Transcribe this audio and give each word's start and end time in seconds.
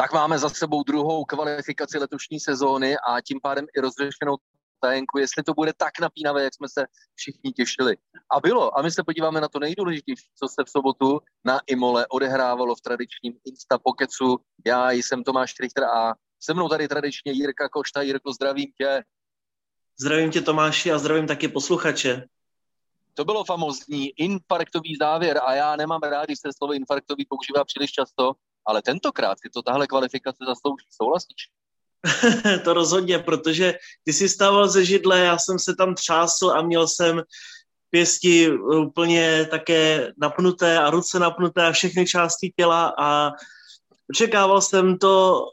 tak 0.00 0.12
máme 0.12 0.38
za 0.38 0.48
sebou 0.48 0.82
druhou 0.82 1.24
kvalifikaci 1.24 1.98
letošní 1.98 2.40
sezóny 2.40 2.96
a 2.96 3.20
tím 3.20 3.40
pádem 3.42 3.66
i 3.76 3.80
rozřešenou 3.80 4.36
tajenku, 4.80 5.18
jestli 5.18 5.42
to 5.42 5.54
bude 5.54 5.72
tak 5.76 6.00
napínavé, 6.00 6.44
jak 6.44 6.54
jsme 6.54 6.68
se 6.68 6.86
všichni 7.14 7.52
těšili. 7.52 7.96
A 8.36 8.40
bylo. 8.40 8.78
A 8.78 8.82
my 8.82 8.90
se 8.90 9.04
podíváme 9.04 9.40
na 9.40 9.48
to 9.48 9.58
nejdůležitější, 9.58 10.26
co 10.38 10.48
se 10.48 10.64
v 10.64 10.70
sobotu 10.70 11.20
na 11.44 11.60
Imole 11.66 12.06
odehrávalo 12.06 12.74
v 12.74 12.80
tradičním 12.80 13.32
Insta 13.44 13.78
Pokecu. 13.78 14.38
Já 14.66 14.90
jsem 14.90 15.24
Tomáš 15.24 15.54
Richter 15.60 15.84
a 15.84 16.14
se 16.40 16.54
mnou 16.54 16.68
tady 16.68 16.88
tradičně 16.88 17.32
Jirka 17.32 17.68
Košta. 17.68 18.02
Jirko, 18.02 18.32
zdravím 18.32 18.72
tě. 18.76 19.02
Zdravím 20.00 20.30
tě 20.30 20.40
Tomáši 20.40 20.92
a 20.92 20.98
zdravím 20.98 21.26
taky 21.26 21.48
posluchače. 21.48 22.28
To 23.14 23.24
bylo 23.24 23.44
famozní 23.44 24.10
infarktový 24.16 24.96
závěr 25.00 25.40
a 25.44 25.54
já 25.54 25.76
nemám 25.76 26.00
rád, 26.00 26.24
když 26.24 26.38
se 26.38 26.48
slovo 26.56 26.72
infarktový 26.72 27.26
používá 27.28 27.64
příliš 27.64 27.92
často, 27.92 28.32
ale 28.66 28.82
tentokrát 28.82 29.38
si 29.38 29.50
to 29.54 29.62
tahle 29.62 29.86
kvalifikace 29.86 30.44
zaslouží. 30.46 30.86
Souhlasíš? 30.90 31.48
to 32.64 32.74
rozhodně, 32.74 33.18
protože 33.18 33.74
ty 34.04 34.12
jsi 34.12 34.28
stával 34.28 34.68
ze 34.68 34.84
židle, 34.84 35.18
já 35.18 35.38
jsem 35.38 35.58
se 35.58 35.74
tam 35.74 35.94
třásl 35.94 36.50
a 36.50 36.62
měl 36.62 36.88
jsem 36.88 37.22
pěsti 37.90 38.50
úplně 38.86 39.46
také 39.50 40.12
napnuté 40.18 40.78
a 40.78 40.90
ruce 40.90 41.18
napnuté 41.18 41.66
a 41.66 41.72
všechny 41.72 42.06
části 42.06 42.52
těla 42.56 42.94
a 42.98 43.32
očekával 44.10 44.60
jsem 44.60 44.98
to 44.98 45.44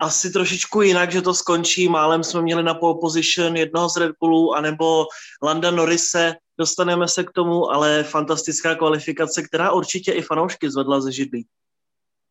asi 0.00 0.30
trošičku 0.30 0.82
jinak, 0.82 1.12
že 1.12 1.22
to 1.22 1.34
skončí. 1.34 1.88
Málem 1.88 2.24
jsme 2.24 2.42
měli 2.42 2.62
na 2.62 2.74
pole 2.74 2.98
position 3.00 3.56
jednoho 3.56 3.88
z 3.88 3.96
Red 3.96 4.12
Bullů, 4.20 4.54
anebo 4.54 5.06
Landa 5.42 5.70
Norrise, 5.70 6.34
dostaneme 6.58 7.08
se 7.08 7.24
k 7.24 7.32
tomu, 7.32 7.70
ale 7.70 8.04
fantastická 8.04 8.74
kvalifikace, 8.74 9.42
která 9.42 9.72
určitě 9.72 10.12
i 10.12 10.22
fanoušky 10.22 10.70
zvedla 10.70 11.00
ze 11.00 11.12
židlí. 11.12 11.46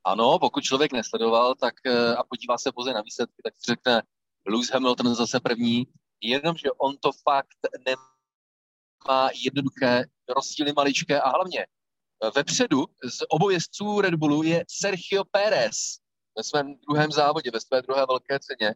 Ano, 0.03 0.39
pokud 0.39 0.63
člověk 0.63 0.93
nesledoval 0.93 1.55
tak 1.55 1.73
eh, 1.85 2.15
a 2.15 2.23
podívá 2.23 2.57
se 2.57 2.71
pouze 2.71 2.93
na 2.93 3.01
výsledky, 3.01 3.41
tak 3.43 3.53
si 3.57 3.71
řekne 3.71 4.01
Lewis 4.48 4.71
Hamilton 4.71 5.15
zase 5.15 5.39
první, 5.39 5.87
jenomže 6.21 6.71
on 6.71 6.98
to 6.98 7.12
fakt 7.29 7.57
nemá 7.85 9.29
jednoduché, 9.43 10.05
rozdíly 10.29 10.73
maličké 10.73 11.21
a 11.21 11.29
hlavně 11.29 11.59
eh, 11.59 12.31
vepředu 12.35 12.85
z 13.03 13.17
obou 13.29 13.49
jezdců 13.49 14.01
Red 14.01 14.15
Bullu 14.15 14.43
je 14.43 14.65
Sergio 14.67 15.23
Pérez 15.31 15.77
ve 16.37 16.43
svém 16.43 16.76
druhém 16.87 17.11
závodě, 17.11 17.51
ve 17.51 17.59
své 17.59 17.81
druhé 17.81 18.05
velké 18.05 18.39
ceně. 18.39 18.76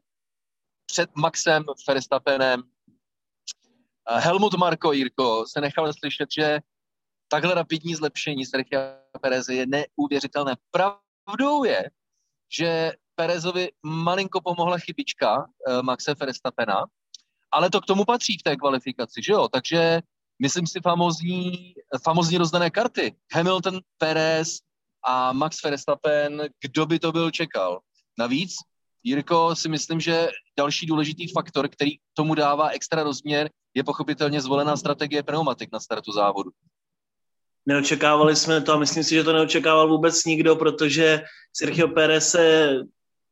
Před 0.86 1.16
Maxem 1.16 1.64
Verstappenem 1.88 2.64
eh, 4.10 4.20
Helmut 4.20 4.54
Marko 4.54 4.92
Jirko 4.92 5.46
se 5.48 5.62
nechal 5.62 5.94
slyšet, 5.94 6.30
že 6.32 6.60
takhle 7.28 7.54
rapidní 7.54 7.96
zlepšení 7.96 8.46
Sergio 8.46 8.80
Perez 9.22 9.50
je 9.50 9.66
neuvěřitelné. 9.66 10.56
Prav 10.72 11.05
pravdou 11.26 11.64
je, 11.64 11.90
že 12.58 12.94
Perezovi 13.16 13.70
malinko 13.84 14.42
pomohla 14.42 14.78
chybička 14.78 15.38
uh, 15.38 15.82
Maxe 15.82 16.14
Verstappena, 16.20 16.86
ale 17.52 17.70
to 17.70 17.82
k 17.82 17.86
tomu 17.86 18.06
patří 18.06 18.38
v 18.38 18.44
té 18.44 18.56
kvalifikaci, 18.56 19.22
že 19.24 19.34
jo? 19.34 19.48
Takže 19.48 20.02
myslím 20.42 20.68
si 20.68 20.80
famozní, 20.82 21.74
famozní 22.04 22.38
rozdané 22.38 22.70
karty. 22.70 23.16
Hamilton, 23.34 23.80
Perez 23.98 24.60
a 25.08 25.34
Max 25.34 25.64
Verstappen, 25.64 26.44
kdo 26.62 26.86
by 26.86 27.00
to 27.00 27.12
byl 27.12 27.32
čekal. 27.32 27.80
Navíc, 28.20 28.56
Jirko, 29.04 29.56
si 29.56 29.70
myslím, 29.70 30.00
že 30.00 30.30
další 30.58 30.86
důležitý 30.86 31.32
faktor, 31.32 31.70
který 31.70 31.92
tomu 32.14 32.36
dává 32.36 32.70
extra 32.70 33.04
rozměr, 33.04 33.50
je 33.74 33.84
pochopitelně 33.84 34.42
zvolená 34.42 34.78
strategie 34.78 35.24
pneumatik 35.24 35.70
na 35.74 35.80
startu 35.80 36.12
závodu. 36.12 36.52
Neočekávali 37.66 38.36
jsme 38.36 38.62
to 38.62 38.74
a 38.74 38.78
myslím 38.78 39.04
si, 39.04 39.16
že 39.16 39.24
to 39.24 39.34
neočekával 39.34 39.90
vůbec 39.90 40.26
nikdo, 40.26 40.56
protože 40.56 41.22
Sergio 41.54 41.88
Pérez 41.88 42.30
se, 42.30 42.76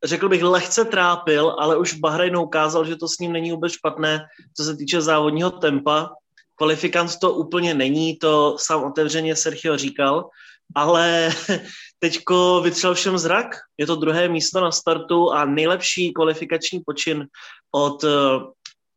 řekl 0.03 0.30
bych, 0.30 0.44
lehce 0.44 0.86
trápil, 0.86 1.56
ale 1.59 1.78
už 1.78 1.94
v 1.94 2.00
Bahrajnu 2.00 2.44
ukázal, 2.44 2.86
že 2.86 2.95
to 2.95 3.08
s 3.08 3.20
ním 3.20 3.31
není 3.31 3.52
vůbec 3.52 3.73
špatné, 3.73 4.25
co 4.58 4.64
se 4.64 4.78
týče 4.78 5.02
závodního 5.02 5.52
tempa. 5.52 6.09
Kvalifikant 6.56 7.19
to 7.19 7.34
úplně 7.34 7.74
není, 7.74 8.18
to 8.18 8.58
sám 8.59 8.84
otevřeně 8.84 9.35
Sergio 9.35 9.78
říkal, 9.78 10.30
ale 10.75 11.29
teďko 12.00 12.62
vytřel 12.63 12.96
všem 12.96 13.18
zrak. 13.18 13.47
Je 13.78 13.85
to 13.85 13.96
druhé 13.96 14.29
místo 14.29 14.62
na 14.62 14.72
startu 14.72 15.31
a 15.31 15.46
nejlepší 15.46 16.13
kvalifikační 16.13 16.79
počin 16.85 17.28
od 17.72 18.03
eh, 18.03 18.09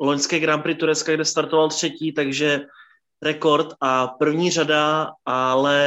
loňské 0.01 0.41
Grand 0.41 0.63
Prix 0.63 0.81
Turecka, 0.81 1.15
kde 1.15 1.25
startoval 1.25 1.69
třetí, 1.69 2.13
takže 2.13 2.67
rekord 3.23 3.75
a 3.81 4.07
první 4.07 4.51
řada, 4.51 5.13
ale 5.25 5.83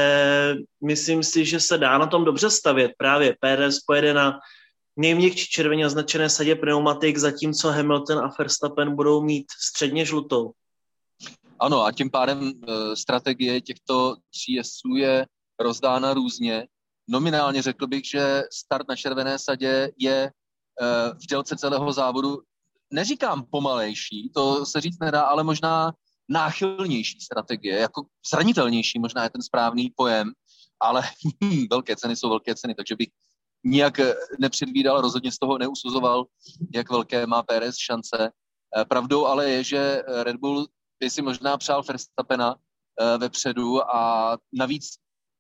myslím 0.84 1.24
si, 1.24 1.46
že 1.46 1.60
se 1.60 1.78
dá 1.78 1.98
na 1.98 2.08
tom 2.08 2.26
dobře 2.26 2.50
stavět. 2.50 2.92
Právě 2.98 3.36
Pérez 3.40 3.80
pojede 3.80 4.14
na 4.14 4.40
nejměkčí 4.96 5.46
červeně 5.46 5.86
označené 5.86 6.30
sadě 6.30 6.56
pneumatik, 6.56 7.18
zatímco 7.18 7.72
Hamilton 7.72 8.20
a 8.20 8.32
Verstappen 8.40 8.96
budou 8.96 9.22
mít 9.22 9.46
středně 9.60 10.06
žlutou. 10.06 10.52
Ano, 11.60 11.84
a 11.86 11.92
tím 11.92 12.10
pádem 12.10 12.52
e, 12.52 12.96
strategie 12.96 13.62
těchto 13.62 14.16
tří 14.32 14.54
jezdců 14.54 14.96
je 14.96 15.26
rozdána 15.60 16.14
různě. 16.14 16.68
Nominálně 17.08 17.62
řekl 17.62 17.88
bych, 17.88 18.06
že 18.06 18.44
start 18.52 18.88
na 18.90 18.96
červené 18.96 19.40
sadě 19.40 19.92
je 19.98 20.16
e, 20.24 20.32
v 21.14 21.28
délce 21.30 21.56
celého 21.58 21.94
závodu, 21.94 22.42
neříkám 22.92 23.46
pomalejší, 23.52 24.32
to 24.34 24.66
se 24.66 24.82
říct 24.82 25.00
nedá, 25.00 25.22
ale 25.22 25.44
možná 25.44 25.94
náchylnější 26.30 27.20
strategie, 27.22 27.80
jako 27.80 28.06
zranitelnější 28.32 29.00
možná 29.00 29.24
je 29.24 29.30
ten 29.30 29.42
správný 29.42 29.94
pojem, 29.96 30.32
ale 30.80 31.04
velké 31.70 31.96
ceny 31.96 32.16
jsou 32.16 32.30
velké 32.30 32.56
ceny, 32.56 32.76
takže 32.76 32.96
bych 32.96 33.08
nijak 33.64 34.00
nepředvídal, 34.40 35.02
rozhodně 35.02 35.32
z 35.32 35.38
toho 35.38 35.58
neusuzoval, 35.58 36.26
jak 36.76 36.90
velké 36.90 37.28
má 37.28 37.44
Pérez 37.44 37.76
šance. 37.78 38.32
Eh, 38.78 38.86
pravdou 38.86 39.26
ale 39.26 39.50
je, 39.50 39.64
že 39.64 40.04
Red 40.24 40.36
Bull 40.36 40.68
by 41.00 41.10
si 41.10 41.22
možná 41.22 41.58
přál 41.58 41.84
Verstappena 41.84 42.56
eh, 42.56 43.18
vepředu 43.18 43.96
a 43.96 44.38
navíc 44.54 44.86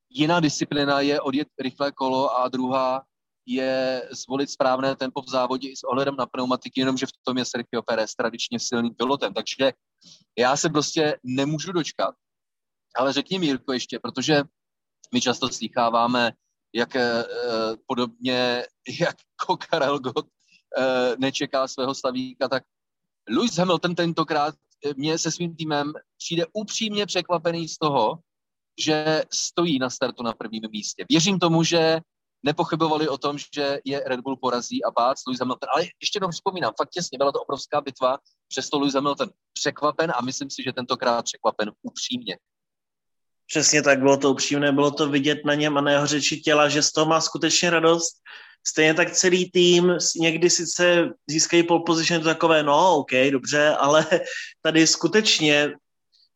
jiná 0.09 0.39
disciplina 0.39 1.01
je 1.01 1.21
odjet 1.21 1.47
rychlé 1.59 1.91
kolo 1.91 2.37
a 2.37 2.49
druhá 2.49 3.03
je 3.49 4.09
zvolit 4.11 4.49
správné 4.49 4.95
tempo 4.95 5.21
v 5.21 5.29
závodě 5.29 5.69
i 5.69 5.75
s 5.75 5.83
ohledem 5.83 6.15
na 6.15 6.25
pneumatiky, 6.25 6.81
jenomže 6.81 7.05
v 7.05 7.11
tom 7.23 7.37
je 7.37 7.45
Sergio 7.45 7.81
Perez 7.85 8.15
tradičně 8.15 8.59
silným 8.59 8.95
pilotem. 8.95 9.33
Takže 9.33 9.71
já 10.37 10.57
se 10.57 10.69
prostě 10.69 11.19
nemůžu 11.23 11.71
dočkat. 11.71 12.15
Ale 12.95 13.13
řekni 13.13 13.39
mi, 13.39 13.45
Jirko, 13.45 13.73
ještě, 13.73 13.99
protože 13.99 14.43
my 15.13 15.21
často 15.21 15.49
slycháváme, 15.49 16.31
jak 16.75 16.95
eh, 16.95 17.23
podobně 17.85 18.63
jako 18.99 19.57
Karel 19.69 19.99
Gott 19.99 20.27
eh, 20.77 21.15
nečeká 21.19 21.67
svého 21.67 21.95
stavíka, 21.95 22.47
tak 22.47 22.63
Lewis 23.29 23.57
Hamilton 23.57 23.95
tentokrát 23.95 24.55
eh, 24.85 24.93
mě 24.97 25.17
se 25.17 25.31
svým 25.31 25.55
týmem 25.55 25.93
přijde 26.17 26.45
upřímně 26.53 27.05
překvapený 27.05 27.67
z 27.67 27.77
toho, 27.77 28.19
že 28.79 29.23
stojí 29.33 29.79
na 29.79 29.89
startu 29.89 30.23
na 30.23 30.33
prvním 30.33 30.63
místě. 30.71 31.05
Věřím 31.09 31.39
tomu, 31.39 31.63
že 31.63 32.01
nepochybovali 32.43 33.07
o 33.07 33.17
tom, 33.17 33.37
že 33.37 33.79
je 33.85 34.03
Red 34.05 34.19
Bull 34.19 34.37
porazí 34.37 34.83
a 34.83 34.91
bác 34.91 35.25
Lewis 35.27 35.39
Hamilton. 35.39 35.69
Ale 35.73 35.83
ještě 36.01 36.17
jenom 36.17 36.31
vzpomínám, 36.31 36.73
fakt 36.77 36.89
těsně, 36.89 37.17
byla 37.17 37.31
to 37.31 37.41
obrovská 37.41 37.81
bitva, 37.81 38.17
přesto 38.47 38.79
Lewis 38.79 38.93
Hamilton 38.93 39.29
překvapen 39.53 40.13
a 40.15 40.21
myslím 40.21 40.49
si, 40.49 40.63
že 40.63 40.73
tentokrát 40.73 41.25
překvapen 41.25 41.71
upřímně. 41.81 42.37
Přesně 43.47 43.81
tak, 43.81 43.99
bylo 43.99 44.17
to 44.17 44.31
upřímné, 44.31 44.71
bylo 44.71 44.91
to 44.91 45.09
vidět 45.09 45.39
na 45.45 45.53
něm 45.53 45.77
a 45.77 45.81
na 45.81 45.91
jeho 45.91 46.07
řeči 46.07 46.41
těla, 46.41 46.69
že 46.69 46.83
z 46.83 46.91
toho 46.91 47.05
má 47.05 47.21
skutečně 47.21 47.69
radost. 47.69 48.21
Stejně 48.67 48.93
tak 48.93 49.11
celý 49.11 49.51
tým, 49.51 49.97
někdy 50.15 50.49
sice 50.49 51.09
získají 51.27 51.63
pole 51.63 51.83
position, 51.85 52.23
takové, 52.23 52.63
no, 52.63 52.95
OK, 52.95 53.11
dobře, 53.31 53.75
ale 53.79 54.05
tady 54.61 54.87
skutečně 54.87 55.71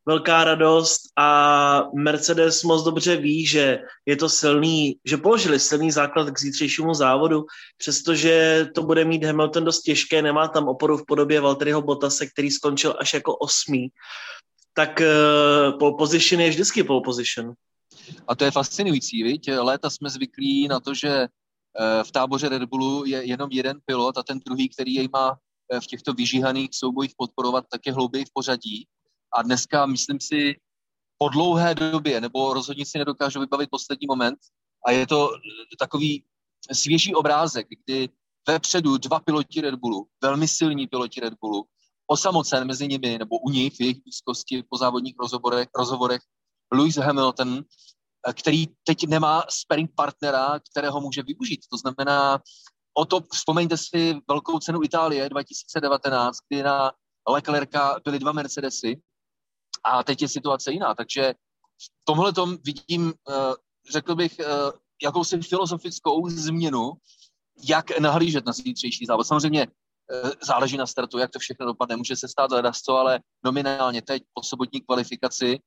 velká 0.05 0.43
radost 0.43 1.01
a 1.17 1.83
Mercedes 1.95 2.63
moc 2.63 2.83
dobře 2.83 3.15
ví, 3.15 3.45
že 3.45 3.79
je 4.05 4.15
to 4.15 4.29
silný, 4.29 4.97
že 5.05 5.17
položili 5.17 5.59
silný 5.59 5.91
základ 5.91 6.29
k 6.29 6.39
zítřejšímu 6.39 6.93
závodu, 6.93 7.45
přestože 7.77 8.65
to 8.75 8.83
bude 8.83 9.05
mít 9.05 9.23
Hamilton 9.23 9.63
dost 9.63 9.81
těžké, 9.81 10.21
nemá 10.21 10.47
tam 10.47 10.67
oporu 10.67 10.97
v 10.97 11.05
podobě 11.07 11.41
Valtteriho 11.41 11.81
Bottase, 11.81 12.27
který 12.27 12.51
skončil 12.51 12.95
až 12.99 13.13
jako 13.13 13.35
osmý, 13.35 13.87
tak 14.73 15.01
uh, 15.01 15.77
pole 15.79 15.93
position 15.97 16.41
je 16.41 16.49
vždycky 16.49 16.83
pole 16.83 17.01
position. 17.01 17.53
A 18.27 18.35
to 18.35 18.45
je 18.45 18.51
fascinující, 18.51 19.23
viď? 19.23 19.49
Léta 19.51 19.89
jsme 19.89 20.09
zvyklí 20.09 20.67
na 20.67 20.79
to, 20.79 20.93
že 20.93 21.09
eh, 21.09 22.03
v 22.03 22.11
táboře 22.11 22.49
Red 22.49 22.63
Bullu 22.63 23.05
je 23.05 23.23
jenom 23.23 23.49
jeden 23.51 23.77
pilot 23.85 24.17
a 24.17 24.23
ten 24.23 24.39
druhý, 24.39 24.69
který 24.69 24.93
jej 24.93 25.09
má 25.13 25.37
eh, 25.71 25.81
v 25.81 25.87
těchto 25.87 26.13
vyžíhaných 26.13 26.69
soubojích 26.73 27.13
podporovat, 27.17 27.65
tak 27.71 27.81
je 27.85 27.93
hlouběji 27.93 28.25
v 28.25 28.33
pořadí. 28.33 28.87
A 29.35 29.41
dneska, 29.41 29.85
myslím 29.85 30.19
si, 30.19 30.55
po 31.17 31.29
dlouhé 31.29 31.75
době, 31.75 32.21
nebo 32.21 32.53
rozhodně 32.53 32.85
si 32.85 32.97
nedokážu 32.97 33.39
vybavit 33.39 33.69
poslední 33.69 34.07
moment, 34.07 34.39
a 34.87 34.91
je 34.91 35.07
to 35.07 35.29
takový 35.79 36.25
svěží 36.71 37.15
obrázek, 37.15 37.67
kdy 37.85 38.09
vepředu 38.47 38.97
dva 38.97 39.19
piloti 39.19 39.61
Red 39.61 39.75
Bullu, 39.75 40.07
velmi 40.23 40.47
silní 40.47 40.87
piloti 40.87 41.19
Red 41.19 41.33
Bullu, 41.41 41.65
osamocen 42.07 42.67
mezi 42.67 42.87
nimi, 42.87 43.17
nebo 43.17 43.39
u 43.39 43.49
nich 43.49 43.75
v 43.75 43.81
jejich 43.81 44.03
blízkosti 44.03 44.63
po 44.69 44.77
závodních 44.77 45.15
rozhovorech, 45.19 45.67
rozhovorech 45.75 46.21
Lewis 46.73 46.95
Hamilton, 46.95 47.63
který 48.33 48.67
teď 48.83 49.07
nemá 49.07 49.43
sparing 49.49 49.91
partnera, 49.95 50.59
kterého 50.71 51.01
může 51.01 51.23
využít. 51.23 51.61
To 51.71 51.77
znamená, 51.77 52.39
o 52.97 53.05
to 53.05 53.21
vzpomeňte 53.33 53.77
si 53.77 54.15
velkou 54.27 54.59
cenu 54.59 54.83
Itálie 54.83 55.29
2019, 55.29 56.37
kdy 56.49 56.63
na 56.63 56.91
Leclerca 57.29 57.99
byly 58.03 58.19
dva 58.19 58.31
Mercedesy 58.31 59.01
a 59.83 60.03
teď 60.03 60.21
je 60.21 60.27
situace 60.27 60.71
jiná. 60.71 60.95
Takže 60.95 61.33
v 61.83 62.03
tomhle 62.03 62.33
tom 62.33 62.57
vidím, 62.63 63.13
eh, 63.29 63.33
řekl 63.91 64.15
bych, 64.15 64.39
eh, 64.39 64.45
jakousi 65.03 65.41
filozofickou 65.41 66.29
změnu, 66.29 66.91
jak 67.69 67.99
nahlížet 67.99 68.45
na 68.45 68.53
zítřejší 68.53 69.05
závod. 69.05 69.27
Samozřejmě 69.27 69.67
eh, 70.11 70.31
záleží 70.41 70.77
na 70.77 70.87
startu, 70.87 71.17
jak 71.17 71.31
to 71.31 71.39
všechno 71.39 71.65
dopadne. 71.65 71.95
Může 71.95 72.15
se 72.15 72.27
stát 72.27 72.49
co, 72.49 72.95
ale 72.95 73.19
nominálně 73.45 74.01
teď 74.01 74.23
po 74.33 74.43
sobotní 74.43 74.81
kvalifikaci 74.81 75.59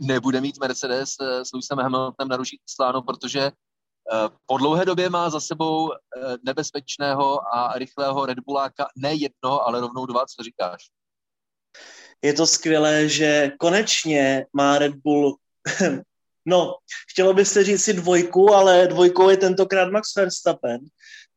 nebude 0.00 0.40
mít 0.40 0.60
Mercedes 0.60 1.14
s 1.20 1.52
Lewisem 1.52 1.78
Hamiltonem 1.78 2.28
na 2.28 2.36
ruší 2.36 2.60
sláno, 2.66 3.02
protože 3.02 3.50
po 4.46 4.58
dlouhé 4.58 4.84
době 4.84 5.10
má 5.10 5.30
za 5.30 5.40
sebou 5.40 5.90
nebezpečného 6.44 7.54
a 7.54 7.78
rychlého 7.78 8.26
Red 8.26 8.38
Bulláka 8.40 8.88
ne 8.96 9.14
jednoho, 9.14 9.66
ale 9.68 9.80
rovnou 9.80 10.06
dva, 10.06 10.26
co 10.26 10.42
říkáš? 10.42 10.90
Je 12.22 12.32
to 12.32 12.46
skvělé, 12.46 13.08
že 13.08 13.52
konečně 13.58 14.46
má 14.52 14.78
Red 14.78 14.94
Bull 14.94 15.36
No, 16.48 16.74
chtělo 17.10 17.34
by 17.34 17.44
se 17.44 17.64
říct 17.64 17.84
si 17.84 17.92
dvojku, 17.92 18.54
ale 18.54 18.86
dvojkou 18.86 19.30
je 19.30 19.36
tentokrát 19.36 19.90
Max 19.90 20.14
Verstappen, 20.16 20.80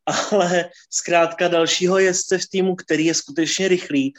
ale 0.05 0.69
zkrátka 0.89 1.47
dalšího 1.47 1.99
jezdce 1.99 2.37
v 2.37 2.49
týmu, 2.49 2.75
který 2.75 3.05
je 3.05 3.13
skutečně 3.13 3.67
rychlý. 3.67 4.13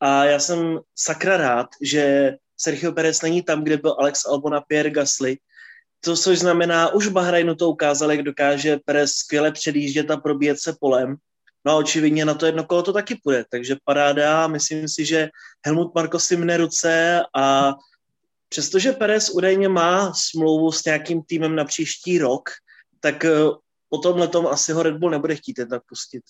A 0.00 0.24
já 0.24 0.38
jsem 0.38 0.78
sakra 0.98 1.36
rád, 1.36 1.66
že 1.82 2.32
Sergio 2.56 2.92
Perez 2.92 3.22
není 3.22 3.42
tam, 3.42 3.64
kde 3.64 3.76
byl 3.76 3.96
Alex 3.98 4.26
Albon 4.26 4.54
a 4.54 4.60
Pierre 4.60 4.90
Gasly, 4.90 5.38
to, 6.00 6.16
což 6.16 6.38
znamená, 6.38 6.94
už 6.94 7.08
Bahrajnu 7.08 7.54
to 7.54 7.70
ukázal, 7.70 8.10
jak 8.10 8.22
dokáže 8.22 8.78
Perez 8.84 9.12
skvěle 9.12 9.52
předjíždět 9.52 10.10
a 10.10 10.16
probíjet 10.16 10.60
se 10.60 10.76
polem. 10.80 11.16
No 11.66 11.72
a 11.72 11.76
očividně 11.76 12.24
na 12.24 12.34
to 12.34 12.46
jedno 12.46 12.64
kolo 12.64 12.82
to 12.82 12.92
taky 12.92 13.20
půjde, 13.22 13.44
takže 13.50 13.76
paráda. 13.84 14.46
Myslím 14.46 14.88
si, 14.88 15.04
že 15.04 15.28
Helmut 15.66 15.94
Marko 15.94 16.20
si 16.20 16.36
mne 16.36 16.56
ruce 16.56 17.22
a 17.36 17.72
přestože 18.48 18.92
Perez 18.92 19.30
údajně 19.30 19.68
má 19.68 20.12
smlouvu 20.12 20.72
s 20.72 20.84
nějakým 20.84 21.22
týmem 21.22 21.56
na 21.56 21.64
příští 21.64 22.18
rok, 22.18 22.50
tak 23.00 23.24
eh, 23.24 23.30
po 23.88 23.98
tom 23.98 24.46
asi 24.46 24.72
ho 24.72 24.82
Red 24.82 24.96
Bull 24.96 25.10
nebude 25.10 25.36
chtít 25.36 25.54
tak 25.70 25.82
pustit. 25.88 26.22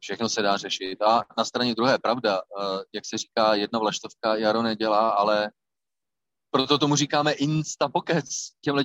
Všechno 0.00 0.28
se 0.28 0.42
dá 0.42 0.56
řešit. 0.56 1.02
A 1.02 1.24
na 1.38 1.44
straně 1.44 1.74
druhé, 1.74 1.98
pravda, 1.98 2.40
eh, 2.40 2.84
jak 2.92 3.06
se 3.06 3.18
říká, 3.18 3.54
jedna 3.54 3.78
vlaštovka 3.78 4.36
Jaro 4.36 4.62
nedělá, 4.62 5.10
ale 5.10 5.50
proto 6.50 6.78
tomu 6.78 6.96
říkáme 6.96 7.32
insta 7.32 7.88
pokec 7.88 8.24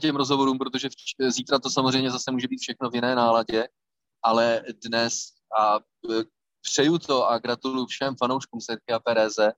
těm 0.02 0.16
rozhovorům, 0.16 0.58
protože 0.58 0.90
zítra 1.28 1.60
to 1.60 1.70
samozřejmě 1.70 2.12
zase 2.12 2.32
může 2.32 2.48
být 2.48 2.62
všechno 2.62 2.90
v 2.90 2.96
jiné 2.96 3.16
náladě, 3.16 3.68
ale 4.24 4.64
dnes 4.86 5.39
a 5.60 5.75
e, 5.78 6.24
přeju 6.62 6.98
to 6.98 7.28
a 7.28 7.40
gratuluju 7.40 7.86
všem 7.86 8.16
fanouškům 8.19 8.62
Serkia 8.62 9.00
Pereze, 9.00 9.51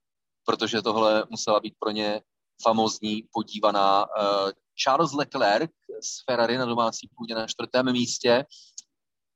protože 0.45 0.81
tohle 0.81 1.25
musela 1.29 1.59
být 1.59 1.73
pro 1.79 1.91
ně 1.91 2.21
famozní 2.63 3.23
podívaná 3.31 4.05
uh, 4.05 4.51
Charles 4.83 5.13
Leclerc 5.13 5.71
z 6.03 6.25
Ferrari 6.25 6.57
na 6.57 6.65
domácí 6.65 7.09
půdě 7.17 7.35
na 7.35 7.47
čtvrtém 7.47 7.91
místě. 7.91 8.45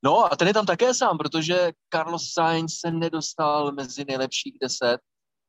No 0.04 0.34
a 0.34 0.36
ten 0.36 0.48
je 0.48 0.54
tam 0.54 0.66
také 0.66 0.94
sám, 0.94 1.18
protože 1.18 1.72
Carlos 1.94 2.31
Sainz 2.34 2.74
se 2.80 2.92
nedostal 2.92 3.72
mezi 3.72 4.06
nejlepších 4.08 4.58
deset. 4.62 4.98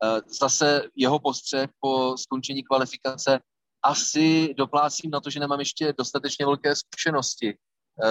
Uh, 0.05 0.21
zase 0.41 0.83
jeho 0.95 1.19
postřeh 1.19 1.71
po 1.81 2.19
skončení 2.19 2.63
kvalifikace 2.63 3.41
asi 3.85 4.55
doplácím 4.57 5.11
na 5.11 5.21
to, 5.21 5.31
že 5.31 5.41
nemám 5.41 5.59
ještě 5.59 5.95
dostatečně 5.99 6.47
velké 6.47 6.77
zkušenosti 6.77 7.59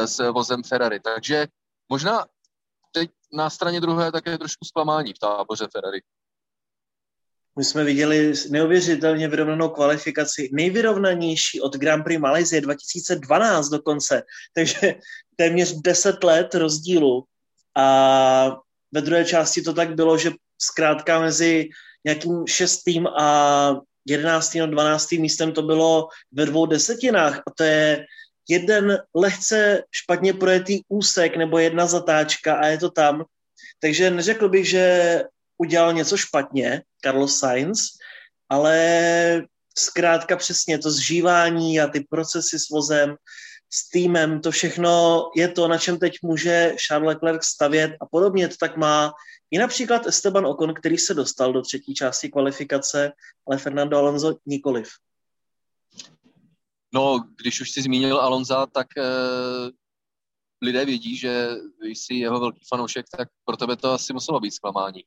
s 0.05 0.31
vozem 0.31 0.63
Ferrari. 0.63 0.99
Takže 0.99 1.47
možná 1.89 2.25
teď 2.95 3.09
na 3.33 3.49
straně 3.49 3.81
druhé 3.81 4.11
také 4.11 4.37
trošku 4.37 4.65
zklamání 4.65 5.13
v 5.13 5.19
táboře 5.19 5.67
Ferrari. 5.71 6.01
My 7.57 7.63
jsme 7.63 7.83
viděli 7.83 8.33
neuvěřitelně 8.49 9.27
vyrovnanou 9.27 9.69
kvalifikaci, 9.69 10.49
nejvyrovnanější 10.53 11.61
od 11.61 11.75
Grand 11.75 12.03
Prix 12.03 12.21
Malajzie 12.21 12.61
2012 12.61 13.69
dokonce, 13.69 14.23
takže 14.55 14.95
téměř 15.35 15.73
10 15.81 16.23
let 16.23 16.55
rozdílu. 16.55 17.23
A 17.75 18.57
ve 18.91 19.01
druhé 19.01 19.25
části 19.25 19.61
to 19.61 19.73
tak 19.73 19.95
bylo, 19.95 20.17
že 20.17 20.31
zkrátka 20.61 21.19
mezi 21.19 21.69
nějakým 22.05 22.47
šestým 22.47 23.07
a 23.07 23.27
jedenáctým 24.05 24.63
a 24.63 24.65
dvanáctým 24.65 25.21
místem 25.21 25.51
to 25.51 25.61
bylo 25.61 26.07
ve 26.31 26.45
dvou 26.45 26.65
desetinách 26.65 27.37
a 27.37 27.51
to 27.57 27.63
je 27.63 28.05
jeden 28.49 28.97
lehce 29.15 29.83
špatně 29.91 30.33
projetý 30.33 30.81
úsek 30.87 31.37
nebo 31.37 31.59
jedna 31.59 31.85
zatáčka 31.85 32.55
a 32.55 32.67
je 32.67 32.77
to 32.77 32.89
tam. 32.89 33.25
Takže 33.79 34.11
neřekl 34.11 34.49
bych, 34.49 34.69
že 34.69 35.23
udělal 35.57 35.93
něco 35.93 36.17
špatně, 36.17 36.81
Carlos 37.03 37.39
Sainz, 37.39 37.79
ale 38.49 39.47
zkrátka 39.77 40.35
přesně 40.35 40.77
to 40.77 40.91
zžívání 40.91 41.79
a 41.79 41.87
ty 41.87 42.05
procesy 42.09 42.59
s 42.59 42.69
vozem, 42.69 43.15
s 43.73 43.89
týmem, 43.89 44.41
to 44.41 44.51
všechno 44.51 45.23
je 45.35 45.47
to, 45.47 45.67
na 45.67 45.77
čem 45.77 45.99
teď 45.99 46.17
může 46.21 46.75
Charles 46.87 47.07
Leclerc 47.07 47.45
stavět 47.45 47.91
a 48.01 48.05
podobně 48.05 48.47
to 48.47 48.55
tak 48.59 48.77
má 48.77 49.13
i 49.51 49.57
například 49.57 50.07
Esteban 50.07 50.45
Ocon, 50.45 50.73
který 50.73 50.97
se 50.97 51.13
dostal 51.13 51.53
do 51.53 51.61
třetí 51.61 51.93
části 51.93 52.29
kvalifikace, 52.29 53.11
ale 53.47 53.57
Fernando 53.57 53.97
Alonso 53.97 54.35
nikoliv. 54.45 54.87
No, 56.95 57.23
když 57.37 57.61
už 57.61 57.71
si 57.71 57.81
zmínil 57.81 58.19
Alonza, 58.19 58.65
tak 58.65 58.87
eh, 58.97 59.03
lidé 60.61 60.85
vědí, 60.85 61.17
že 61.17 61.49
jsi 61.83 62.13
jeho 62.13 62.39
velký 62.39 62.65
fanoušek, 62.69 63.05
tak 63.17 63.27
pro 63.45 63.57
tebe 63.57 63.75
to 63.75 63.91
asi 63.91 64.13
muselo 64.13 64.39
být 64.39 64.51
zklamání. 64.51 65.03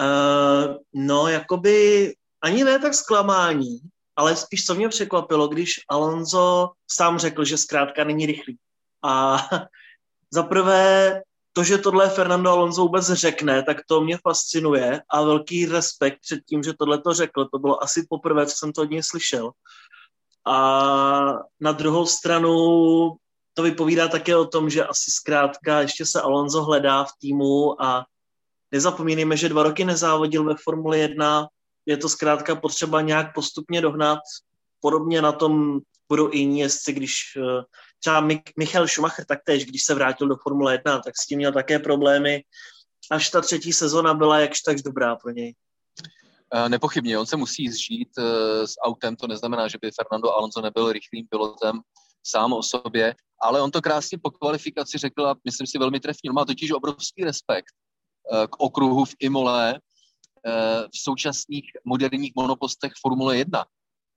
uh, 0.00 0.76
no, 0.94 1.28
jakoby 1.28 2.14
ani 2.42 2.64
ne 2.64 2.78
tak 2.78 2.94
zklamání, 2.94 3.78
ale 4.16 4.36
spíš 4.36 4.64
co 4.64 4.74
mě 4.74 4.88
překvapilo, 4.88 5.48
když 5.48 5.80
Alonso 5.88 6.72
sám 6.90 7.18
řekl, 7.18 7.44
že 7.44 7.58
zkrátka 7.58 8.04
není 8.04 8.26
rychlý. 8.26 8.58
A 9.02 9.38
za 10.32 10.42
prvé 10.42 11.22
to, 11.52 11.64
že 11.64 11.78
tohle 11.78 12.10
Fernando 12.10 12.50
Alonso 12.50 12.82
vůbec 12.82 13.06
řekne, 13.06 13.62
tak 13.62 13.76
to 13.86 14.00
mě 14.00 14.18
fascinuje 14.22 15.02
a 15.10 15.22
velký 15.22 15.66
respekt 15.66 16.18
před 16.20 16.40
tím, 16.48 16.62
že 16.62 16.72
tohle 16.78 17.02
to 17.02 17.14
řekl. 17.14 17.44
To 17.44 17.58
bylo 17.58 17.82
asi 17.82 18.06
poprvé, 18.10 18.46
co 18.46 18.56
jsem 18.56 18.72
to 18.72 18.82
od 18.82 18.90
něj 18.90 19.02
slyšel. 19.02 19.50
A 20.46 20.58
na 21.60 21.72
druhou 21.72 22.06
stranu 22.06 22.50
to 23.54 23.62
vypovídá 23.62 24.08
také 24.08 24.36
o 24.36 24.46
tom, 24.46 24.70
že 24.70 24.86
asi 24.86 25.10
zkrátka 25.10 25.80
ještě 25.80 26.06
se 26.06 26.20
Alonso 26.20 26.62
hledá 26.62 27.04
v 27.04 27.12
týmu 27.20 27.82
a 27.82 28.06
nezapomínejme, 28.72 29.36
že 29.36 29.48
dva 29.48 29.62
roky 29.62 29.84
nezávodil 29.84 30.44
ve 30.44 30.54
Formule 30.64 30.98
1, 30.98 31.48
je 31.86 31.96
to 31.96 32.08
zkrátka 32.08 32.56
potřeba 32.56 33.00
nějak 33.00 33.34
postupně 33.34 33.80
dohnat. 33.80 34.18
Podobně 34.80 35.22
na 35.22 35.32
tom 35.32 35.80
budou 36.08 36.32
i 36.32 36.38
jiní 36.38 36.60
jezdci, 36.60 36.92
když 36.92 37.12
eh, 37.36 37.62
třeba 38.00 38.28
Michal 38.58 38.88
Schumacher 38.88 39.24
taktéž, 39.24 39.64
když 39.64 39.82
se 39.84 39.94
vrátil 39.94 40.28
do 40.28 40.36
Formule 40.36 40.72
1, 40.72 41.00
tak 41.00 41.14
s 41.16 41.26
tím 41.26 41.38
měl 41.38 41.52
také 41.52 41.78
problémy. 41.78 42.42
Až 43.10 43.30
ta 43.30 43.40
třetí 43.40 43.72
sezona 43.72 44.14
byla 44.14 44.40
jakž 44.40 44.60
tak 44.60 44.76
dobrá 44.82 45.16
pro 45.16 45.30
něj. 45.30 45.54
Eh, 46.54 46.68
nepochybně, 46.68 47.18
on 47.18 47.26
se 47.26 47.36
musí 47.36 47.68
zžít 47.68 48.08
eh, 48.18 48.66
s 48.66 48.74
autem, 48.82 49.16
to 49.16 49.26
neznamená, 49.26 49.68
že 49.68 49.78
by 49.82 49.90
Fernando 49.90 50.32
Alonso 50.32 50.60
nebyl 50.60 50.92
rychlým 50.92 51.26
pilotem 51.30 51.80
sám 52.26 52.52
o 52.52 52.62
sobě, 52.62 53.14
ale 53.42 53.62
on 53.62 53.70
to 53.70 53.82
krásně 53.82 54.18
po 54.22 54.30
kvalifikaci 54.30 54.98
řekl 54.98 55.26
a 55.26 55.36
myslím 55.44 55.66
si 55.66 55.78
velmi 55.78 56.00
trefně. 56.00 56.32
Má 56.32 56.44
totiž 56.44 56.70
obrovský 56.70 57.24
respekt 57.24 57.72
k 58.50 58.60
okruhu 58.60 59.04
v 59.04 59.14
Imole 59.20 59.80
v 60.94 60.98
současných 60.98 61.64
moderních 61.84 62.32
monopostech 62.36 62.92
Formule 63.00 63.36
1. 63.36 63.66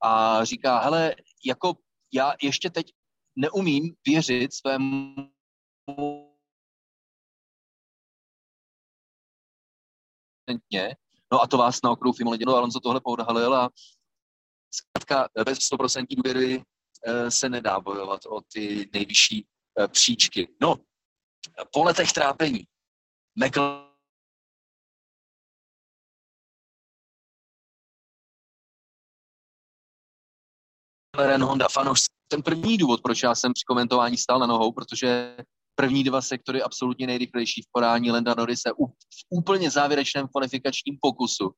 A 0.04 0.46
říká, 0.46 0.80
hele, 0.80 1.16
jako 1.46 1.74
já 2.14 2.34
ještě 2.42 2.70
teď 2.70 2.94
neumím 3.36 3.96
věřit 4.08 4.54
svému 4.54 5.16
No 11.32 11.42
a 11.42 11.48
to 11.48 11.58
vás 11.58 11.82
na 11.84 11.92
okruhu 11.92 12.14
Fimole 12.14 12.38
dělo, 12.38 12.56
Alonso 12.56 12.80
tohle 12.80 13.02
poodhalil 13.02 13.56
a 13.56 13.70
zkrátka 14.74 15.30
bez 15.46 15.60
100% 15.60 16.06
důvěry 16.10 16.64
eh, 17.08 17.32
se 17.32 17.50
nedá 17.50 17.80
bojovat 17.80 18.26
o 18.26 18.42
ty 18.42 18.90
nejvyšší 18.94 19.48
eh, 19.80 19.88
příčky. 19.88 20.56
No, 20.62 20.76
po 21.72 21.84
letech 21.84 22.14
trápení 22.14 22.68
McLaren 23.36 23.91
Honda 31.18 31.68
fanouš. 31.72 32.02
Ten 32.28 32.42
první 32.42 32.78
důvod, 32.78 33.02
proč 33.02 33.24
já 33.24 33.36
jsem 33.36 33.54
při 33.54 33.64
komentování 33.68 34.18
stál 34.18 34.40
na 34.40 34.46
nohou, 34.46 34.72
protože 34.72 35.36
první 35.76 36.04
dva 36.04 36.22
sektory 36.22 36.62
absolutně 36.62 37.08
nejrychlejší 37.08 37.62
v 37.62 37.66
podání 37.72 38.12
Lenda 38.12 38.34
Norrise 38.38 38.70
v 38.70 38.96
úplně 39.30 39.72
závěrečném 39.72 40.28
kvalifikačním 40.28 40.98
pokusu. 41.02 41.52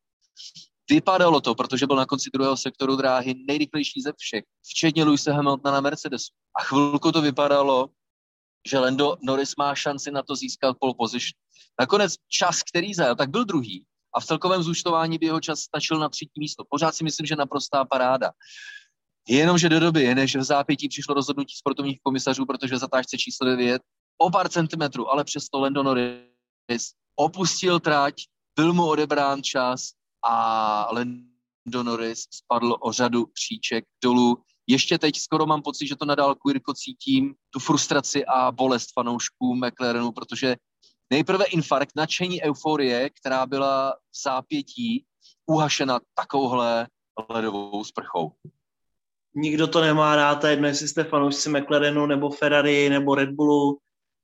Vypadalo 0.90 1.42
to, 1.42 1.56
protože 1.56 1.88
byl 1.88 1.96
na 1.96 2.06
konci 2.06 2.30
druhého 2.34 2.58
sektoru 2.58 2.96
dráhy 2.96 3.36
nejrychlejší 3.48 4.02
ze 4.02 4.14
všech, 4.18 4.44
včetně 4.64 5.04
Luise 5.04 5.32
Hamiltona 5.32 5.74
na 5.74 5.82
Mercedesu. 5.82 6.34
A 6.60 6.64
chvilku 6.64 7.12
to 7.12 7.22
vypadalo, 7.22 7.90
že 8.68 8.80
Lando 8.80 9.18
Norris 9.24 9.56
má 9.56 9.76
šanci 9.76 10.12
na 10.12 10.24
to 10.24 10.36
získat 10.36 10.78
pole 10.80 10.94
position. 10.98 11.34
Nakonec 11.80 12.16
čas, 12.28 12.64
který 12.64 12.94
zajel, 12.94 13.16
tak 13.16 13.30
byl 13.30 13.46
druhý 13.46 13.86
a 14.16 14.20
v 14.20 14.26
celkovém 14.26 14.64
zúčtování 14.64 15.18
by 15.18 15.26
jeho 15.26 15.42
čas 15.42 15.60
stačil 15.60 16.00
na 16.00 16.10
třetí 16.10 16.40
místo. 16.40 16.64
Pořád 16.70 16.96
si 16.96 17.04
myslím, 17.04 17.26
že 17.26 17.36
naprostá 17.36 17.86
paráda. 17.86 18.32
Jenomže 19.28 19.70
do 19.70 19.80
doby, 19.80 20.16
než 20.16 20.36
v 20.36 20.44
zápětí 20.44 20.90
přišlo 20.90 21.16
rozhodnutí 21.16 21.56
sportovních 21.56 22.00
komisařů, 22.04 22.46
protože 22.46 22.78
zatážce 22.78 23.18
číslo 23.18 23.48
9 23.48 23.82
o 24.18 24.30
pár 24.30 24.50
centimetrů, 24.50 25.12
ale 25.12 25.24
přesto 25.24 25.60
Lando 25.60 25.84
Norris 25.84 26.92
opustil 27.16 27.80
trať, 27.80 28.14
byl 28.56 28.74
mu 28.74 28.86
odebrán 28.86 29.44
čas 29.44 29.90
a 30.26 30.88
Lando 30.92 31.84
Norris 31.84 32.28
spadl 32.32 32.78
o 32.80 32.92
řadu 32.92 33.26
příček 33.34 33.86
dolů. 34.04 34.38
Ještě 34.68 34.98
teď 34.98 35.18
skoro 35.18 35.46
mám 35.46 35.62
pocit, 35.62 35.88
že 35.88 35.96
to 35.96 36.06
nadál 36.06 36.36
Quirko 36.36 36.74
cítím, 36.74 37.36
tu 37.50 37.60
frustraci 37.60 38.26
a 38.26 38.52
bolest 38.52 38.94
fanoušků 38.94 39.56
McLarenu, 39.56 40.12
protože 40.12 40.56
nejprve 41.10 41.46
infarkt, 41.46 41.96
nadšení 41.96 42.44
euforie, 42.44 43.10
která 43.10 43.46
byla 43.46 43.92
v 43.92 44.24
zápětí 44.24 45.06
uhašena 45.46 46.00
takovouhle 46.16 46.88
ledovou 47.30 47.84
sprchou. 47.84 48.32
Nikdo 49.36 49.68
to 49.68 49.82
nemá 49.82 50.16
rád, 50.16 50.44
jedno 50.44 50.68
jestli 50.68 50.88
jste 50.88 51.04
fanoušci 51.04 51.50
McLarenu 51.50 52.06
nebo 52.06 52.30
Ferrari 52.30 52.90
nebo 52.90 53.16
Red 53.16 53.30
Bullu 53.30 53.78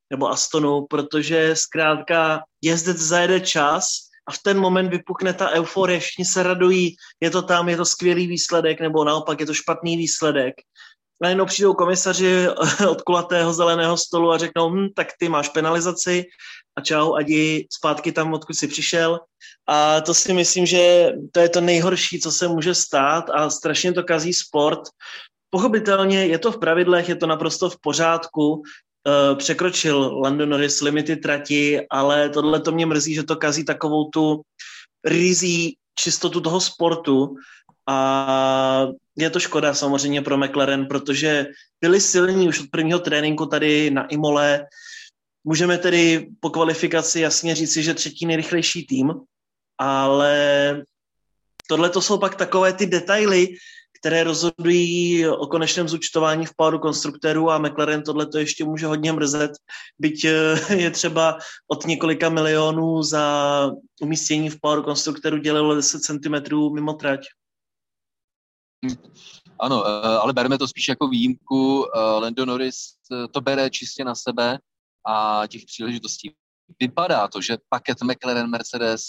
nebo 0.10 0.30
Astonu, 0.30 0.86
protože 0.90 1.56
zkrátka 1.56 2.42
jezdec 2.62 2.98
zajede 2.98 3.40
čas 3.40 3.88
a 4.28 4.32
v 4.32 4.38
ten 4.44 4.60
moment 4.60 4.90
vypukne 4.90 5.34
ta 5.34 5.50
euforie, 5.50 6.00
všichni 6.00 6.26
se 6.26 6.44
radují, 6.44 6.96
je 7.20 7.30
to 7.30 7.42
tam, 7.42 7.70
je 7.70 7.78
to 7.78 7.86
skvělý 7.86 8.28
výsledek, 8.28 8.82
nebo 8.82 9.04
naopak 9.04 9.40
je 9.40 9.46
to 9.46 9.54
špatný 9.54 9.98
výsledek. 9.98 10.56
Najednou 11.22 11.46
přijdou 11.46 11.74
komisaři 11.74 12.48
od 12.90 13.02
kulatého 13.02 13.54
zeleného 13.54 13.98
stolu 13.98 14.32
a 14.32 14.38
řeknou, 14.38 14.70
hm, 14.70 14.88
tak 14.96 15.08
ty 15.20 15.30
máš 15.30 15.50
penalizaci 15.50 16.26
a 16.76 16.82
čau, 16.82 17.14
adi 17.14 17.68
zpátky 17.72 18.12
tam, 18.12 18.34
odkud 18.34 18.54
jsi 18.54 18.68
přišel. 18.68 19.20
A 19.68 20.02
to 20.02 20.14
si 20.14 20.34
myslím, 20.34 20.66
že 20.66 21.12
to 21.32 21.40
je 21.40 21.50
to 21.50 21.62
nejhorší, 21.62 22.20
co 22.20 22.32
se 22.32 22.48
může 22.48 22.76
stát 22.76 23.30
a 23.30 23.50
strašně 23.50 23.94
to 23.94 24.04
kazí 24.04 24.34
sport. 24.34 24.80
Pochopitelně 25.50 26.26
je 26.26 26.40
to 26.40 26.52
v 26.52 26.60
pravidlech, 26.60 27.10
je 27.10 27.16
to 27.16 27.28
naprosto 27.28 27.70
v 27.70 27.78
pořádku, 27.82 28.54
uh, 28.54 28.62
překročil 29.38 30.20
Lando 30.20 30.46
Norris 30.46 30.82
limity 30.82 31.16
trati, 31.16 31.82
ale 31.92 32.30
tohle 32.30 32.60
to 32.62 32.72
mě 32.72 32.86
mrzí, 32.86 33.16
že 33.16 33.24
to 33.24 33.36
kazí 33.36 33.66
takovou 33.66 34.10
tu 34.10 34.42
rizí 35.06 35.76
čistotu 36.00 36.42
toho 36.42 36.62
sportu 36.62 37.36
a 37.90 38.88
je 39.18 39.30
to 39.30 39.40
škoda 39.40 39.74
samozřejmě 39.74 40.22
pro 40.22 40.38
McLaren, 40.38 40.86
protože 40.86 41.46
byli 41.82 42.02
silní 42.02 42.48
už 42.48 42.60
od 42.60 42.70
prvního 42.72 43.00
tréninku 43.00 43.46
tady 43.46 43.92
na 43.92 44.08
Imole. 44.08 44.66
Můžeme 45.44 45.78
tedy 45.78 46.28
po 46.40 46.50
kvalifikaci 46.50 47.20
jasně 47.20 47.56
říci, 47.56 47.84
že 47.84 47.94
třetí 47.94 48.26
nejrychlejší 48.26 48.86
tým, 48.86 49.14
ale 49.78 50.84
tohle 51.68 51.90
to 51.90 52.02
jsou 52.02 52.18
pak 52.18 52.36
takové 52.36 52.74
ty 52.74 52.86
detaily, 52.86 53.48
které 54.00 54.24
rozhodují 54.24 55.28
o 55.28 55.48
konečném 55.48 55.90
zúčtování 55.90 56.46
v 56.46 56.56
páru 56.56 56.80
konstruktérů 56.80 57.52
a 57.52 57.58
McLaren 57.58 58.04
tohle 58.04 58.26
to 58.26 58.38
ještě 58.38 58.64
může 58.66 58.88
hodně 58.88 59.12
mrzet, 59.12 59.52
byť 60.00 60.26
eh, 60.26 60.76
je 60.76 60.92
třeba 60.92 61.38
od 61.68 61.86
několika 61.86 62.30
milionů 62.30 63.04
za 63.04 63.72
umístění 64.02 64.50
v 64.50 64.60
páru 64.62 64.84
konstruktérů 64.84 65.38
dělalo 65.38 65.76
10 65.76 66.02
cm 66.02 66.56
mimo 66.74 66.94
trať. 66.94 67.20
Ano, 69.60 69.84
eh, 69.88 70.18
ale 70.18 70.34
bereme 70.34 70.58
to 70.58 70.68
spíš 70.68 70.88
jako 70.88 71.08
výjimku. 71.08 71.86
Eh, 71.86 72.00
Lando 72.00 72.46
Norris 72.46 72.76
to 73.32 73.42
bere 73.42 73.70
čistě 73.70 74.04
na 74.04 74.16
sebe 74.16 74.60
a 75.08 75.44
těch 75.48 75.66
příležitostí. 75.66 76.36
Vypadá 76.80 77.28
to, 77.28 77.42
že 77.42 77.58
paket 77.70 77.98
McLaren 78.04 78.50
Mercedes 78.50 79.02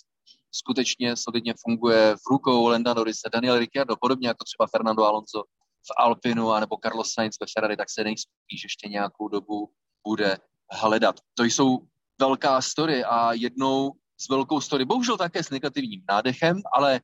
skutečně 0.52 1.16
solidně 1.16 1.54
funguje 1.60 2.16
v 2.16 2.30
rukou 2.30 2.66
Lenda 2.66 2.94
Norrise, 2.94 3.30
Daniel 3.32 3.58
Ricciardo, 3.58 3.96
podobně 3.96 4.28
jako 4.28 4.44
třeba 4.44 4.66
Fernando 4.66 5.04
Alonso 5.04 5.42
v 5.82 5.92
Alpinu 5.98 6.50
anebo 6.50 6.76
Carlos 6.82 7.12
Sainz 7.12 7.36
ve 7.40 7.46
Ferrari, 7.54 7.76
tak 7.76 7.90
se 7.90 8.04
nejspíš 8.04 8.62
ještě 8.62 8.88
nějakou 8.88 9.28
dobu 9.28 9.70
bude 10.06 10.38
hledat. 10.70 11.20
To 11.34 11.44
jsou 11.44 11.78
velká 12.20 12.60
story 12.60 13.04
a 13.04 13.32
jednou 13.32 13.92
s 14.20 14.28
velkou 14.28 14.60
story, 14.60 14.84
bohužel 14.84 15.16
také 15.16 15.42
s 15.42 15.50
negativním 15.50 16.02
nádechem, 16.08 16.62
ale 16.72 17.00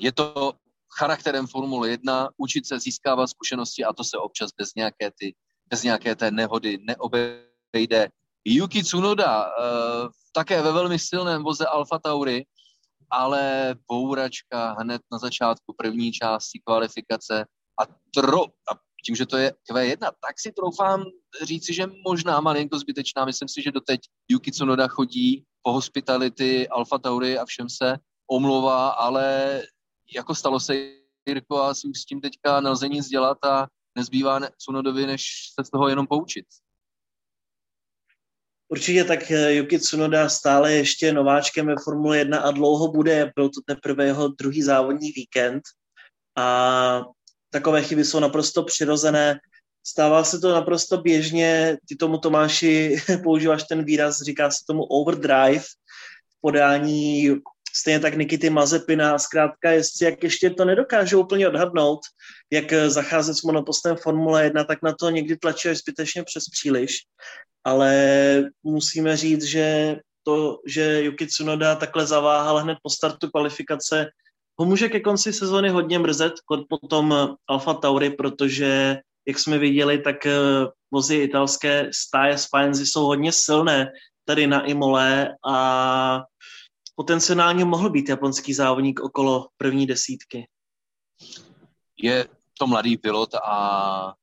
je 0.00 0.12
to 0.12 0.52
charakterem 0.98 1.46
Formule 1.46 1.88
1, 1.88 2.28
učit 2.36 2.66
se 2.66 2.78
získávat 2.78 3.26
zkušenosti 3.26 3.84
a 3.84 3.92
to 3.92 4.04
se 4.04 4.18
občas 4.18 4.50
bez 4.58 4.74
nějaké, 4.74 5.10
ty, 5.18 5.34
bez 5.68 5.82
nějaké 5.82 6.16
té 6.16 6.30
nehody 6.30 6.78
neobejde. 6.86 8.08
Yuki 8.44 8.82
Tsunoda 8.82 9.46
uh, 9.46 10.08
také 10.32 10.62
ve 10.62 10.72
velmi 10.72 10.98
silném 10.98 11.42
voze 11.42 11.66
Alfa 11.66 11.98
Tauri, 11.98 12.44
ale 13.10 13.74
bouračka 13.88 14.76
hned 14.78 15.02
na 15.12 15.18
začátku 15.18 15.74
první 15.76 16.12
části 16.12 16.60
kvalifikace 16.64 17.44
a, 17.80 17.86
tro, 18.14 18.44
a 18.44 18.72
tím, 19.06 19.16
že 19.16 19.26
to 19.26 19.36
je 19.36 19.52
Q1, 19.70 19.98
tak 20.00 20.40
si 20.40 20.52
troufám 20.52 21.04
říci, 21.42 21.74
že 21.74 21.86
možná 22.08 22.40
malinko 22.40 22.78
zbytečná. 22.78 23.24
Myslím 23.24 23.48
si, 23.48 23.62
že 23.62 23.72
doteď 23.72 24.00
Yuki 24.28 24.50
Tsunoda 24.50 24.88
chodí 24.88 25.44
po 25.62 25.72
hospitality 25.72 26.68
Alfa 26.68 26.98
Tauri 26.98 27.38
a 27.38 27.44
všem 27.44 27.68
se 27.68 27.96
omlouvá, 28.30 28.88
ale 28.88 29.62
jako 30.14 30.34
stalo 30.34 30.60
se 30.60 30.74
Jirko 31.26 31.62
a 31.62 31.74
si 31.74 31.88
už 31.88 31.98
s 31.98 32.04
tím 32.04 32.20
teďka 32.20 32.60
nelze 32.60 32.88
nic 32.88 33.06
dělat 33.06 33.44
a 33.44 33.66
nezbývá 33.94 34.40
Tsunodovi, 34.58 35.06
než 35.06 35.22
se 35.54 35.64
z 35.64 35.70
toho 35.70 35.88
jenom 35.88 36.06
poučit. 36.06 36.46
Určitě 38.68 39.04
tak 39.04 39.30
eh, 39.30 39.54
Yuki 39.54 39.78
Tsunoda 39.78 40.28
stále 40.28 40.72
ještě 40.72 41.12
nováčkem 41.12 41.66
ve 41.66 41.74
Formule 41.84 42.18
1 42.18 42.38
a 42.38 42.50
dlouho 42.50 42.92
bude, 42.92 43.32
byl 43.36 43.48
to 43.48 43.60
teprve 43.66 44.04
jeho 44.04 44.28
druhý 44.28 44.62
závodní 44.62 45.10
víkend 45.12 45.62
a 46.36 47.02
takové 47.50 47.82
chyby 47.82 48.04
jsou 48.04 48.20
naprosto 48.20 48.62
přirozené. 48.62 49.38
Stává 49.86 50.24
se 50.24 50.38
to 50.38 50.52
naprosto 50.52 50.96
běžně, 50.96 51.76
ty 51.88 51.96
tomu 51.96 52.18
Tomáši 52.18 52.96
používáš 53.22 53.62
ten 53.62 53.84
výraz, 53.84 54.22
říká 54.22 54.50
se 54.50 54.64
tomu 54.66 54.82
overdrive, 54.84 55.60
v 55.60 56.40
podání 56.40 57.30
stejně 57.76 58.00
tak 58.00 58.16
Nikity 58.16 58.50
Mazepina, 58.50 59.18
zkrátka 59.18 59.70
jestli 59.70 60.06
jak 60.06 60.22
ještě 60.22 60.50
to 60.50 60.64
nedokážou 60.64 61.20
úplně 61.20 61.48
odhadnout, 61.48 62.00
jak 62.52 62.72
zacházet 62.86 63.36
s 63.36 63.42
monopostem 63.42 63.96
Formule 63.96 64.44
1, 64.44 64.64
tak 64.64 64.78
na 64.82 64.94
to 65.00 65.10
někdy 65.10 65.36
tlačí 65.36 65.68
až 65.68 65.78
zbytečně 65.78 66.22
přes 66.24 66.44
příliš 66.52 66.96
ale 67.64 67.90
musíme 68.62 69.16
říct, 69.16 69.44
že 69.44 69.96
to, 70.22 70.58
že 70.66 71.02
Yuki 71.02 71.26
Tsunoda 71.26 71.74
takhle 71.74 72.06
zaváhal 72.06 72.58
hned 72.58 72.78
po 72.82 72.90
startu 72.90 73.30
kvalifikace, 73.30 74.10
ho 74.60 74.66
může 74.66 74.88
ke 74.88 75.00
konci 75.00 75.32
sezóny 75.32 75.68
hodně 75.68 75.98
mrzet, 75.98 76.32
potom 76.68 77.36
Alfa 77.48 77.74
Tauri, 77.74 78.10
protože, 78.10 78.96
jak 79.28 79.38
jsme 79.38 79.58
viděli, 79.58 79.98
tak 79.98 80.26
eh, 80.26 80.32
vozy 80.92 81.16
italské 81.16 81.90
stáje 81.94 82.38
Spienzy 82.38 82.86
jsou 82.86 83.04
hodně 83.04 83.32
silné 83.32 83.92
tady 84.24 84.46
na 84.46 84.64
Imole 84.64 85.34
a 85.46 86.22
potenciálně 86.94 87.64
mohl 87.64 87.90
být 87.90 88.08
japonský 88.08 88.54
závodník 88.54 89.00
okolo 89.00 89.48
první 89.56 89.86
desítky. 89.86 90.48
Je 92.02 92.28
to 92.58 92.66
mladý 92.66 92.96
pilot 92.96 93.34
a 93.34 94.14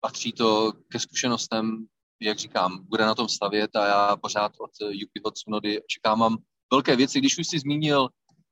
patří 0.00 0.32
to 0.32 0.72
ke 0.88 0.98
zkušenostem 0.98 1.86
jak 2.22 2.38
říkám, 2.38 2.84
bude 2.88 3.04
na 3.04 3.14
tom 3.14 3.28
stavět 3.28 3.76
a 3.76 3.86
já 3.86 4.16
pořád 4.16 4.52
od 4.58 4.70
Yukiho 4.80 5.30
Tsunody 5.30 5.82
očekávám 5.82 6.36
velké 6.72 6.96
věci. 6.96 7.18
Když 7.18 7.38
už 7.38 7.46
si 7.46 7.58
zmínil 7.58 8.08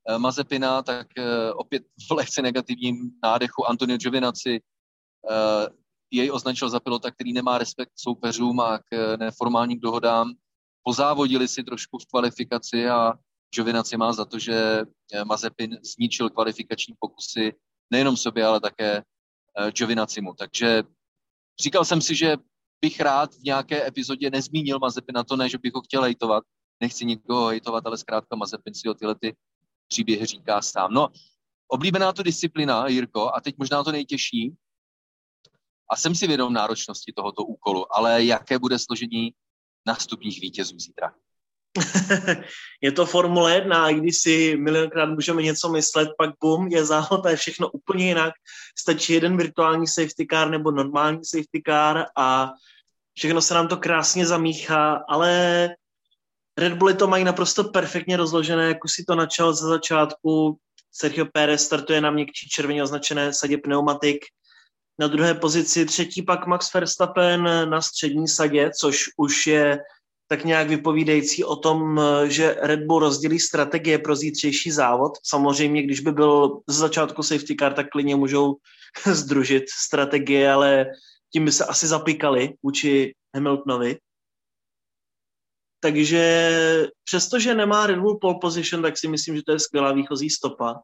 eh, 0.08 0.18
Mazepina, 0.18 0.82
tak 0.82 1.06
eh, 1.18 1.52
opět 1.52 1.82
v 1.82 2.14
lehce 2.14 2.42
negativním 2.42 3.10
nádechu 3.22 3.68
Antonio 3.68 3.98
Giovinazzi 3.98 4.60
eh, 5.30 5.68
jej 6.10 6.32
označil 6.32 6.68
za 6.68 6.80
pilota, 6.80 7.10
který 7.10 7.32
nemá 7.32 7.58
respekt 7.58 7.88
k 7.88 7.98
soupeřům 7.98 8.60
a 8.60 8.78
k 8.78 9.16
neformálním 9.16 9.80
dohodám. 9.80 10.32
Pozávodili 10.82 11.48
si 11.48 11.64
trošku 11.64 11.98
v 11.98 12.06
kvalifikaci 12.06 12.88
a 12.88 13.12
Giovinazzi 13.54 13.96
má 13.96 14.12
za 14.12 14.24
to, 14.24 14.38
že 14.38 14.82
Mazepin 15.24 15.78
zničil 15.82 16.30
kvalifikační 16.30 16.94
pokusy 16.98 17.52
nejenom 17.90 18.16
sobě, 18.16 18.44
ale 18.46 18.60
také 18.60 19.02
Giovinazzimu. 19.70 20.34
Takže 20.34 20.82
říkal 21.60 21.84
jsem 21.84 22.00
si, 22.00 22.14
že 22.14 22.36
bych 22.80 23.00
rád 23.00 23.34
v 23.34 23.42
nějaké 23.42 23.86
epizodě 23.86 24.30
nezmínil 24.30 24.78
Mazepina, 24.78 25.24
to 25.24 25.36
ne, 25.36 25.48
že 25.48 25.58
bych 25.58 25.74
ho 25.74 25.80
chtěl 25.80 26.02
hejtovat, 26.02 26.44
nechci 26.80 27.04
nikoho 27.04 27.46
hejtovat, 27.46 27.86
ale 27.86 27.98
zkrátka 27.98 28.36
Mazepin 28.36 28.74
si 28.74 28.88
o 28.88 28.94
tyhle 28.94 29.14
ty 29.14 29.36
příběhy 29.88 30.26
říká 30.26 30.62
sám. 30.62 30.92
No, 30.92 31.08
oblíbená 31.68 32.12
to 32.12 32.22
disciplína, 32.22 32.88
Jirko, 32.88 33.34
a 33.34 33.40
teď 33.40 33.54
možná 33.58 33.84
to 33.84 33.92
nejtěžší, 33.92 34.54
a 35.90 35.96
jsem 35.96 36.14
si 36.14 36.26
vědom 36.26 36.52
náročnosti 36.52 37.12
tohoto 37.12 37.44
úkolu, 37.44 37.96
ale 37.96 38.24
jaké 38.24 38.58
bude 38.58 38.78
složení 38.78 39.34
nástupních 39.86 40.40
vítězů 40.40 40.78
zítra? 40.78 41.14
je 42.80 42.92
to 42.92 43.06
Formule 43.06 43.54
1 43.54 43.84
a 43.84 43.92
když 43.92 44.18
si 44.18 44.56
milionkrát 44.56 45.08
můžeme 45.08 45.42
něco 45.42 45.68
myslet, 45.68 46.08
pak 46.18 46.30
bum, 46.40 46.68
je 46.68 46.84
závod 46.84 47.26
a 47.26 47.30
je 47.30 47.36
všechno 47.36 47.70
úplně 47.70 48.06
jinak. 48.06 48.32
Stačí 48.78 49.12
jeden 49.12 49.36
virtuální 49.36 49.86
safety 49.86 50.26
car 50.30 50.50
nebo 50.50 50.70
normální 50.70 51.24
safety 51.24 51.62
car 51.66 52.04
a 52.16 52.52
všechno 53.14 53.42
se 53.42 53.54
nám 53.54 53.68
to 53.68 53.76
krásně 53.76 54.26
zamíchá, 54.26 55.04
ale 55.08 55.68
Red 56.58 56.72
Bulli 56.72 56.94
to 56.94 57.06
mají 57.06 57.24
naprosto 57.24 57.64
perfektně 57.64 58.16
rozložené, 58.16 58.68
jak 58.68 58.84
už 58.84 58.92
si 58.92 59.04
to 59.04 59.14
načal 59.14 59.54
ze 59.54 59.66
začátku. 59.66 60.58
Sergio 60.92 61.26
Pérez 61.32 61.64
startuje 61.64 62.00
na 62.00 62.10
měkčí 62.10 62.48
červeně 62.48 62.82
označené 62.82 63.32
sadě 63.32 63.58
pneumatik. 63.58 64.24
Na 64.98 65.06
druhé 65.06 65.34
pozici 65.34 65.86
třetí 65.86 66.22
pak 66.22 66.46
Max 66.46 66.74
Verstappen 66.74 67.70
na 67.70 67.80
střední 67.80 68.28
sadě, 68.28 68.70
což 68.70 69.04
už 69.16 69.46
je 69.46 69.78
tak 70.28 70.44
nějak 70.44 70.68
vypovídající 70.68 71.44
o 71.44 71.56
tom, 71.56 72.00
že 72.26 72.56
Red 72.62 72.80
Bull 72.80 72.98
rozdělí 72.98 73.40
strategie 73.40 73.98
pro 73.98 74.16
zítřejší 74.16 74.70
závod. 74.70 75.12
Samozřejmě, 75.22 75.82
když 75.82 76.00
by 76.00 76.12
byl 76.12 76.60
z 76.68 76.76
začátku 76.76 77.22
safety 77.22 77.56
car, 77.56 77.72
tak 77.72 77.86
klidně 77.88 78.16
můžou 78.16 78.56
združit 79.12 79.64
strategie, 79.70 80.52
ale 80.52 80.86
tím 81.32 81.44
by 81.44 81.52
se 81.52 81.64
asi 81.64 81.86
zapíkali 81.86 82.54
vůči 82.62 83.14
Hamiltonovi. 83.34 83.98
Takže 85.80 86.50
přestože 87.04 87.54
nemá 87.54 87.86
Red 87.86 87.98
Bull 87.98 88.18
pole 88.18 88.38
position, 88.40 88.82
tak 88.82 88.98
si 88.98 89.08
myslím, 89.08 89.36
že 89.36 89.42
to 89.46 89.52
je 89.52 89.58
skvělá 89.58 89.92
výchozí 89.92 90.30
stopa. 90.30 90.80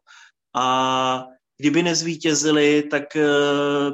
A 0.54 1.24
kdyby 1.56 1.82
nezvítězili, 1.82 2.82
tak 2.82 3.16
eh, 3.16 3.26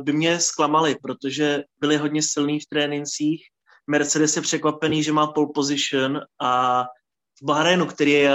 by 0.02 0.12
mě 0.12 0.40
zklamali, 0.40 0.96
protože 1.02 1.62
byli 1.80 1.96
hodně 1.96 2.22
silní 2.22 2.60
v 2.60 2.66
trénincích. 2.66 3.42
Mercedes 3.88 4.37
je 4.37 4.42
překvapený, 4.42 5.02
že 5.02 5.12
má 5.12 5.26
pole 5.26 5.49
position 5.54 6.21
a 6.40 6.83
v 7.42 7.45
Bahrainu, 7.45 7.87
který 7.87 8.11
je, 8.11 8.30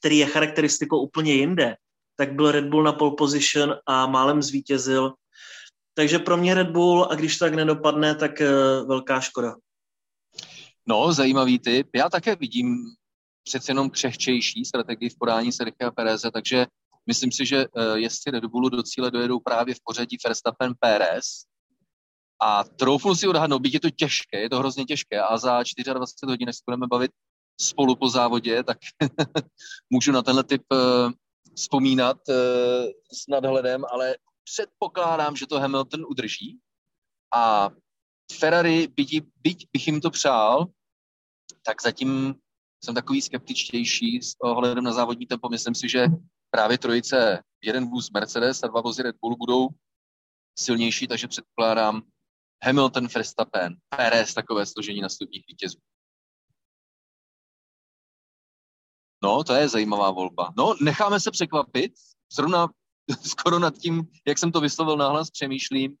který 0.00 0.18
je 0.18 0.26
charakteristikou 0.26 1.02
úplně 1.02 1.34
jinde, 1.34 1.76
tak 2.16 2.32
byl 2.32 2.52
Red 2.52 2.64
Bull 2.64 2.82
na 2.82 2.92
pole 2.92 3.16
position 3.18 3.74
a 3.86 4.06
málem 4.06 4.42
zvítězil. 4.42 5.14
Takže 5.94 6.18
pro 6.18 6.36
mě 6.36 6.54
Red 6.54 6.70
Bull 6.70 7.08
a 7.10 7.14
když 7.14 7.36
tak 7.36 7.54
nedopadne, 7.54 8.14
tak 8.14 8.40
eh, 8.40 8.50
velká 8.86 9.20
škoda. 9.20 9.54
No, 10.86 11.12
zajímavý 11.12 11.58
typ. 11.58 11.88
Já 11.94 12.08
také 12.08 12.36
vidím 12.36 12.76
přece 13.44 13.70
jenom 13.70 13.90
křehčejší 13.90 14.64
strategii 14.64 15.10
v 15.10 15.18
podání 15.18 15.52
Sergio 15.52 15.92
Pereze, 15.92 16.30
takže 16.30 16.66
myslím 17.06 17.32
si, 17.32 17.46
že 17.46 17.66
uh, 17.66 17.94
jestli 17.94 18.32
Red 18.32 18.44
Bullu 18.44 18.68
do 18.68 18.82
cíle 18.82 19.10
dojedou 19.10 19.40
právě 19.40 19.74
v 19.74 19.78
pořadí 19.84 20.16
Verstappen 20.26 20.72
Perez 20.80 21.24
a 22.40 22.64
troufnu 22.64 23.14
si 23.14 23.28
odhadnout, 23.28 23.62
byť 23.62 23.74
je 23.74 23.80
to 23.80 23.90
těžké, 23.90 24.40
je 24.40 24.50
to 24.50 24.58
hrozně 24.58 24.84
těžké 24.84 25.20
a 25.20 25.38
za 25.38 25.62
24 25.92 26.30
hodin, 26.30 26.46
než 26.46 26.56
se 26.56 26.62
budeme 26.66 26.86
bavit 26.86 27.10
spolu 27.60 27.96
po 27.96 28.08
závodě, 28.08 28.62
tak 28.62 28.78
můžu 29.90 30.12
na 30.12 30.22
tenhle 30.22 30.44
typ 30.44 30.62
uh, 30.72 31.12
vzpomínat 31.56 32.16
uh, 32.28 32.34
s 33.12 33.26
nadhledem, 33.28 33.84
ale 33.90 34.16
předpokládám, 34.44 35.36
že 35.36 35.46
to 35.46 35.60
Hamilton 35.60 36.04
udrží 36.08 36.58
a 37.34 37.70
Ferrari, 38.32 38.86
byť, 38.86 39.24
byť 39.36 39.66
bych 39.72 39.86
jim 39.86 40.00
to 40.00 40.10
přál, 40.10 40.66
tak 41.62 41.82
zatím 41.82 42.34
jsem 42.84 42.94
takový 42.94 43.22
skeptičtější 43.22 44.22
s 44.22 44.34
ohledem 44.40 44.84
na 44.84 44.92
závodní 44.92 45.26
tempo. 45.26 45.48
Myslím 45.48 45.74
si, 45.74 45.88
že 45.88 46.06
právě 46.50 46.78
trojice, 46.78 47.42
jeden 47.62 47.90
vůz 47.90 48.10
Mercedes 48.10 48.62
a 48.62 48.66
dva 48.66 48.80
vozy 48.80 49.02
Red 49.02 49.16
Bull 49.20 49.36
budou 49.36 49.68
silnější, 50.58 51.06
takže 51.06 51.28
předpokládám 51.28 52.02
Hamilton, 52.64 53.06
Verstappen, 53.06 53.76
Perez, 53.88 54.34
takové 54.34 54.66
složení 54.66 55.00
nastupních 55.00 55.44
vítězů. 55.48 55.78
No, 59.22 59.44
to 59.44 59.54
je 59.54 59.68
zajímavá 59.68 60.10
volba. 60.10 60.52
No, 60.56 60.74
necháme 60.80 61.20
se 61.20 61.30
překvapit. 61.30 61.92
Zrovna 62.32 62.68
skoro 63.22 63.58
nad 63.58 63.74
tím, 63.74 64.02
jak 64.26 64.38
jsem 64.38 64.52
to 64.52 64.60
vyslovil 64.60 64.96
nahlas, 64.96 65.30
přemýšlím, 65.30 65.96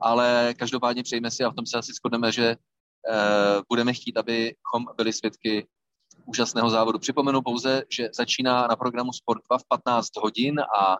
ale 0.00 0.54
každopádně 0.58 1.02
přejme 1.02 1.30
si 1.30 1.44
a 1.44 1.50
v 1.50 1.54
tom 1.54 1.66
se 1.66 1.78
asi 1.78 1.92
shodneme, 1.92 2.32
že 2.32 2.56
uh, 2.56 3.62
budeme 3.68 3.92
chtít, 3.92 4.16
abychom 4.16 4.86
byli 4.96 5.12
svědky 5.12 5.68
úžasného 6.26 6.70
závodu. 6.70 6.98
Připomenu 6.98 7.42
pouze, 7.42 7.82
že 7.90 8.08
začíná 8.14 8.66
na 8.66 8.76
programu 8.76 9.12
Sport 9.12 9.42
2 9.50 9.58
v 9.58 9.64
15 9.68 10.16
hodin 10.16 10.60
a 10.60 10.96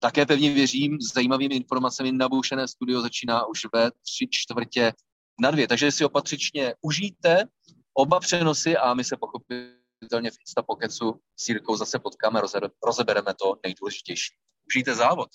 také 0.00 0.26
pevně 0.26 0.54
věřím, 0.54 1.00
s 1.00 1.14
zajímavými 1.14 1.54
informacemi 1.54 2.12
naboušené 2.12 2.68
studio 2.68 3.00
začíná 3.00 3.46
už 3.46 3.66
ve 3.74 3.90
tři 3.90 4.28
čtvrtě 4.30 4.92
na 5.40 5.50
dvě. 5.50 5.68
Takže 5.68 5.92
si 5.92 6.04
opatřičně 6.04 6.74
užijte 6.80 7.44
oba 7.94 8.20
přenosy 8.20 8.76
a 8.76 8.94
my 8.94 9.04
se 9.04 9.16
pochopitelně 9.16 10.30
v 10.30 10.40
Insta 10.40 10.62
Pokecu 10.62 11.20
s 11.36 11.48
Jirkou 11.48 11.76
zase 11.76 11.98
potkáme, 11.98 12.40
rozebereme 12.86 13.34
to 13.34 13.54
nejdůležitější. 13.64 14.34
Užijte 14.66 14.94
závod. 14.94 15.28